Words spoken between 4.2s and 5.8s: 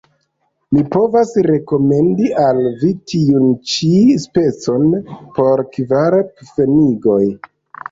specon por